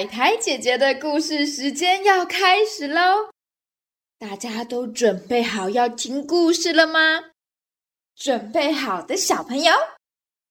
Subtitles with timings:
[0.00, 3.30] 海苔姐姐的故事时间要开始喽！
[4.18, 7.32] 大家都准备好要听故事了吗？
[8.16, 9.70] 准备好的小朋友，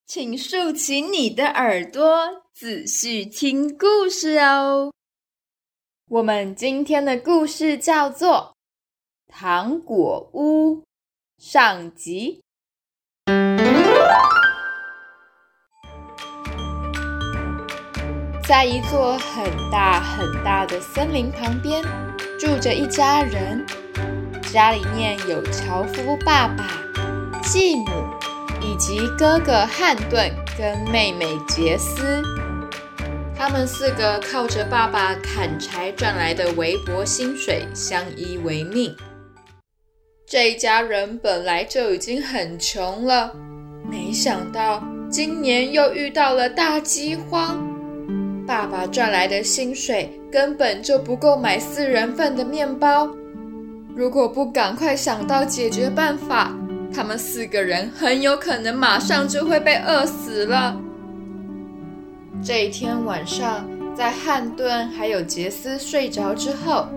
[0.05, 4.93] 请竖起你的耳朵，仔细听故事哦。
[6.09, 8.55] 我们今天的故事叫做
[9.33, 10.75] 《糖果屋》
[11.39, 12.43] 上集。
[18.49, 21.83] 在一座很大很大的森林旁边，
[22.39, 23.63] 住着一家人。
[24.51, 26.67] 家里面有樵夫爸爸、
[27.43, 27.85] 继母
[28.59, 32.23] 以及哥哥汉顿跟妹妹杰斯。
[33.37, 38.95] 他们四个靠着爸爸砍柴赚来的微薄薪水相依为命。
[40.27, 43.31] 这一家人本来就已经很穷了，
[43.87, 47.68] 没想到今年又遇到了大饥荒。
[48.49, 53.07] 爸爸赚来的薪水根本就不够买四人份的面包，
[53.95, 56.51] 如果不赶快想到解决办法，
[56.91, 60.75] 他们四个人很有可能马上就会被饿死了。
[62.43, 66.87] 这一天晚上，在汉顿还有杰斯睡着之后，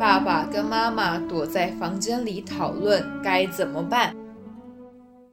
[0.00, 4.14] 爸爸跟妈妈躲在房间里讨论该怎么办。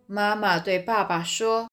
[0.05, 1.70] 妈妈对爸爸说。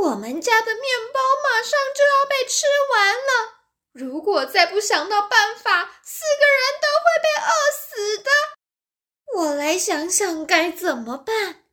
[0.00, 3.60] 我们家的面包马上就要被吃完了，
[3.92, 8.30] 如果再不想到办法，四个人都会被饿死的。
[9.34, 11.64] 我来想想该怎么办。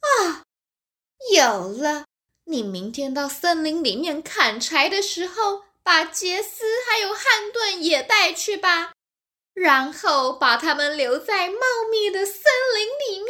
[0.00, 0.44] 啊，
[1.32, 2.04] 有了！
[2.44, 8.92] 你明天到森林里面砍柴的时候，把杰斯还有汉顿也带去吧，
[9.52, 11.58] 然后把他们留在茂
[11.90, 12.44] 密的森
[12.76, 13.28] 林里面，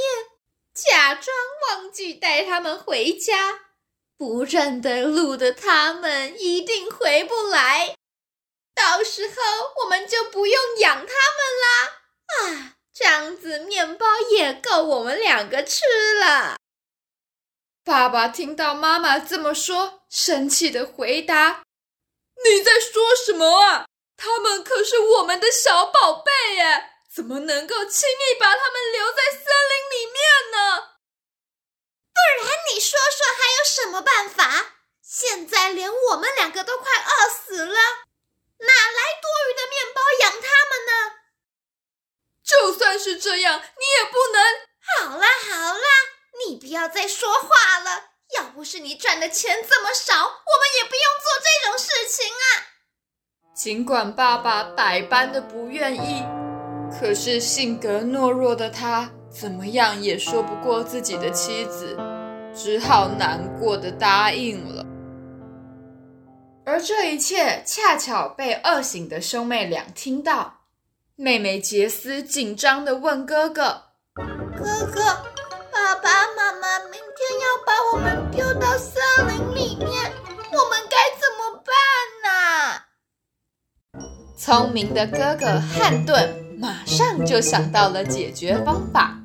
[0.74, 1.34] 假装
[1.68, 3.67] 忘记带他们回家。
[4.18, 7.94] 不认得路的他们一定回不来，
[8.74, 9.34] 到时候
[9.84, 11.06] 我们就不用养他们
[11.62, 11.92] 啦！
[12.26, 15.84] 啊，这样子面包也够我们两个吃
[16.18, 16.56] 了。
[17.84, 21.62] 爸爸听到妈妈这么说，生气的回答
[22.44, 23.86] ：“你在说什么啊？
[24.16, 30.88] 他们可是我们的小宝贝耶，怎么能够轻易把他们留在森林里面呢？”
[32.18, 34.74] 不然你说说还有什么办法？
[35.02, 37.78] 现在连我们两个都快饿死了，
[38.58, 40.92] 哪来多余的面包养他们呢？
[42.44, 44.68] 就算是这样，你也不能……
[44.96, 45.88] 好啦好啦，
[46.46, 48.10] 你不要再说话了。
[48.36, 52.68] 要不是你赚的钱这么少，我们也不用做这种事情啊。
[53.54, 56.22] 尽管爸爸百般的不愿意，
[57.00, 59.10] 可是性格懦弱的他。
[59.40, 61.96] 怎么样也说不过自己的妻子，
[62.52, 64.84] 只好难过的答应了。
[66.64, 70.54] 而这一切恰巧被饿醒的兄妹俩听到。
[71.14, 73.82] 妹妹杰斯紧张的问哥哥
[74.58, 75.00] ：“哥哥，
[75.72, 81.74] 爸爸妈妈明天要把我们丢到森林里面，我们该怎么办
[82.24, 82.82] 呢？”
[84.36, 86.44] 聪明的哥哥汉顿。
[86.60, 89.16] 马上就想到了解决方法，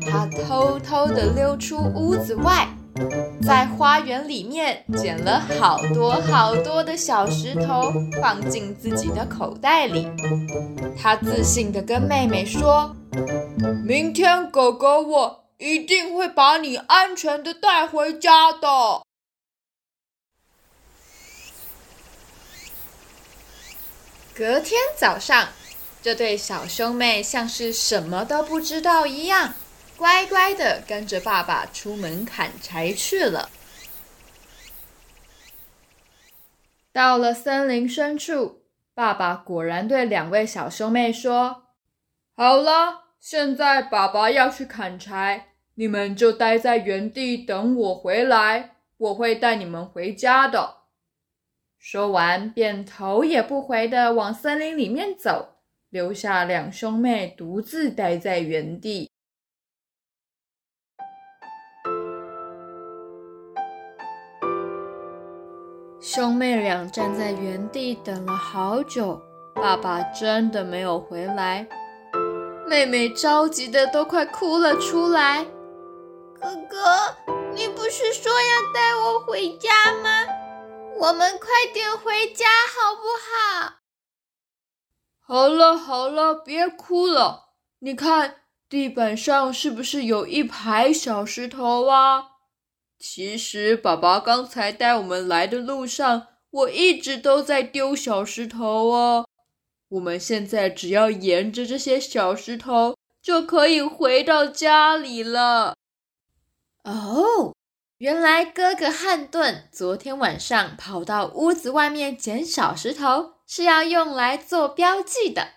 [0.00, 2.66] 他偷偷地溜出屋子外，
[3.46, 10.08] 在花园里面捡了好多好多的小石头，放进自己的口袋里。
[11.00, 12.96] 他自信地跟妹妹说
[13.84, 18.68] ：“明天哥哥我一定会把你安全地带回家的。”
[24.34, 25.48] 隔天早上。
[26.00, 29.54] 这对小兄妹像是什么都不知道一样，
[29.96, 33.50] 乖乖的跟着爸爸出门砍柴去了。
[36.92, 38.62] 到了森林深处，
[38.94, 41.64] 爸爸果然对两位小兄妹说
[42.34, 50.76] ：“好了，现在爸爸要去砍柴，你们就待在原地等我回来，我会带你们回家的。”
[51.78, 55.57] 说完，便头也不回的往森林里面走。
[55.90, 59.10] 留下两兄妹独自待在原地。
[66.00, 69.20] 兄妹俩站在原地等了好久，
[69.54, 71.66] 爸爸真的没有回来。
[72.66, 75.44] 妹妹着急的都快哭了出来。
[76.38, 77.16] 哥哥，
[77.54, 79.70] 你不是说要带我回家
[80.02, 80.10] 吗？
[81.00, 83.78] 我们快点回家好不好？
[85.30, 87.50] 好了好了，别哭了。
[87.80, 88.36] 你看
[88.66, 92.28] 地板上是不是有一排小石头啊？
[92.98, 99.26] 其实爸爸刚才带我们来的路上，我一直都在丢小石头哦。
[99.90, 105.76] 我们现在只要沿着这些小石头，就可以回到家里了。
[106.84, 107.54] 哦，
[107.98, 115.48] 原来哥哥汉顿昨天晚上跑到屋子外面捡小石头，是要用来做标记的。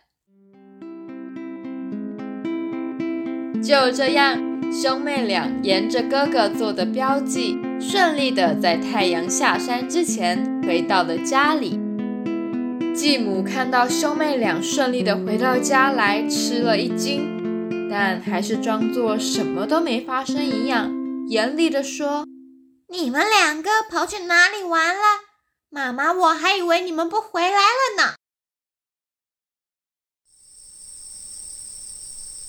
[3.61, 4.39] 就这样，
[4.71, 11.77] 兄妹俩沿着哥哥做的标记，顺利的在太阳下山之前回到了家里。
[12.95, 20.89] 继母看到兄妹俩顺利的回到家来，吃了一惊，但还是装作什么都没发生一样，
[21.27, 22.25] 严厉的说
[22.87, 25.30] ：“你们两个跑去哪里玩了？
[25.73, 28.15] 妈妈，我还以为你们不回来了呢。”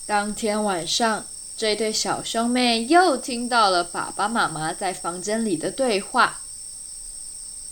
[0.05, 1.27] 当天晚上，
[1.57, 6.41] 这对小兄妹又听到了爸爸妈妈在房间里的对话。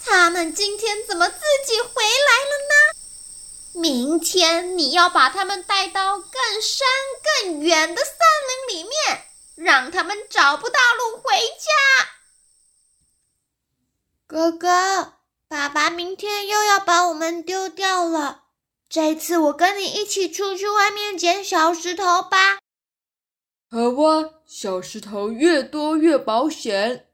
[0.02, 2.75] 他们今天怎么自己回来了呢？
[3.73, 6.87] 明天你要把他们带到更深
[7.43, 8.14] 更远的森
[8.69, 9.25] 林里面，
[9.56, 11.73] 让他们找不到路回家。
[14.26, 15.14] 哥哥，
[15.50, 18.43] 爸爸明天又要把我们丢掉了。
[18.88, 22.61] 这次我跟你一起出去外面捡小石头吧。
[23.69, 27.06] 好啊，小石头越多越保险。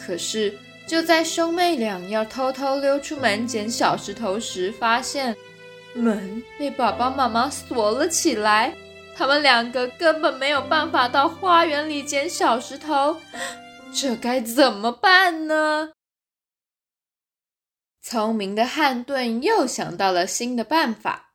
[0.00, 0.56] 可是
[0.86, 5.36] 就在兄妹俩要偷偷溜出门捡小石头时，发现
[5.94, 8.72] 门被爸爸妈妈锁了起来。
[9.16, 13.16] 他们两个根本没有办法到花园里捡小石头，
[13.92, 15.90] 这该怎么办呢？
[18.08, 21.34] 聪明的汉顿又想到了新的办法。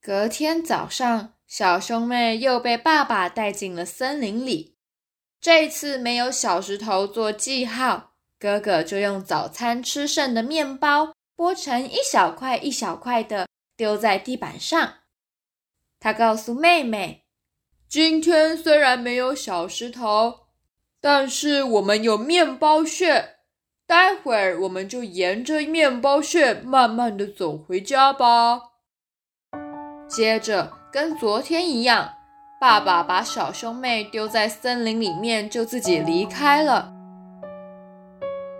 [0.00, 4.76] 隔天早上，小兄妹又被爸爸带进了森林里。
[5.40, 14.98] 这次没有小石头做记号，哥哥就用早餐吃剩的面包剥成一小块一小块的，丢在地板上。
[15.98, 17.24] 他告诉妹妹
[17.90, 20.46] ：“今天虽然没有小石头，
[21.00, 23.32] 但是我们有面包屑。”
[23.86, 28.60] 待会儿我们就沿着面包屑慢慢的走回家吧。
[30.08, 32.14] 接着跟昨天一样，
[32.60, 36.92] 爸爸把小兄妹丢在森林里面，就自己离开了。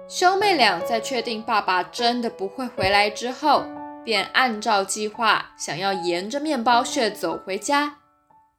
[0.09, 3.65] 兄妹俩在确定爸爸真的不会回来之后，
[4.05, 7.97] 便按照计划想要沿着面包屑走回家。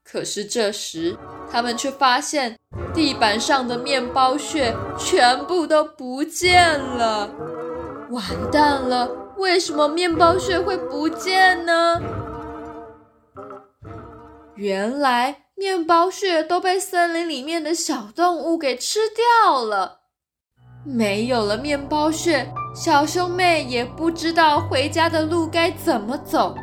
[0.09, 1.17] 可是这时，
[1.51, 2.57] 他们却发现
[2.93, 7.29] 地板上的面包屑全部都不见了。
[8.11, 9.11] 完蛋了！
[9.37, 12.01] 为什么面包屑会不见呢？
[14.55, 19.01] 原来面包屑都被森林里面的小动物给吃
[19.43, 19.99] 掉了。
[20.85, 26.55] 没有了面包屑，小兄妹也不知道回家的路该怎么走。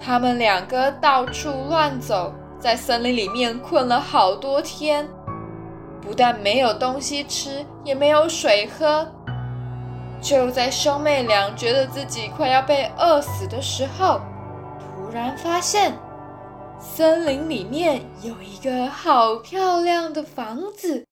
[0.00, 2.32] 他们两个到处乱走。
[2.60, 5.08] 在森林里面困了好多天，
[6.00, 9.10] 不但没有东西吃，也没有水喝。
[10.20, 14.20] 就在兄妹俩觉得自己快要被饿死的时候，
[14.80, 15.96] 突然发现
[16.80, 21.06] 森林里面有一个好漂亮的房子，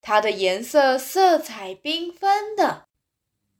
[0.00, 2.82] 它的颜色色彩缤纷的。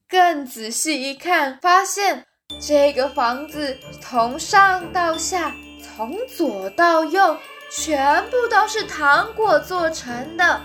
[0.09, 2.25] 更仔细一看，发现
[2.61, 5.53] 这个房子从上到下。
[5.85, 7.37] 从左到右，
[7.71, 10.61] 全部都是糖果做成的，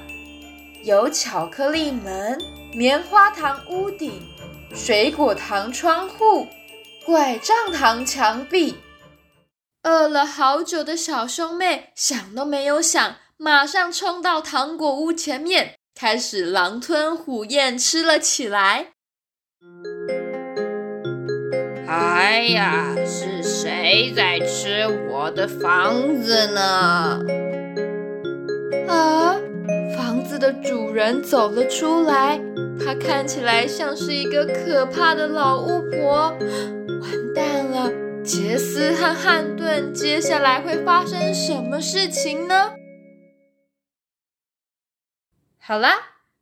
[0.83, 2.39] 有巧克力门、
[2.73, 4.21] 棉花糖屋顶、
[4.73, 6.47] 水果糖窗户、
[7.05, 8.77] 拐杖糖墙壁。
[9.83, 18.93] 饿了好久的小兄妹想都没有想，马上冲到糖果屋前面，开始狼吞虎咽吃了起来。
[22.19, 27.23] 哎呀，是谁在吃我的房子呢？
[28.89, 29.37] 啊！
[29.95, 32.37] 房子的主人走了出来，
[32.77, 36.37] 他看起来像是一个可怕的老巫婆。
[37.01, 37.89] 完蛋了，
[38.21, 42.73] 杰斯和汉顿接下来会发生什么事情呢？
[45.57, 45.93] 好啦，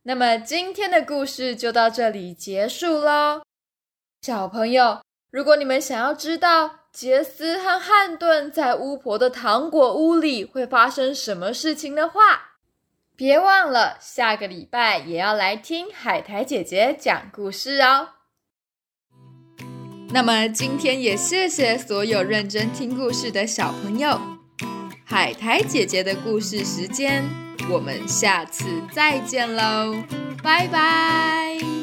[0.02, 3.42] 那么今天的故事就到这里结束喽，
[4.22, 4.98] 小朋友。
[5.30, 12.54] 如果你们想要知道杰斯和汉顿在巫婆的糖果屋里会发生什么事情的话，
[13.14, 18.08] 别忘了下个礼拜也要来听海苔姐姐讲故事哦。
[20.10, 24.18] 那么今天也谢谢所有认真听故事的小朋友，
[25.04, 27.22] 海苔姐姐的故事时间，
[27.70, 29.94] 我们下次再见喽，
[30.42, 31.77] 拜拜。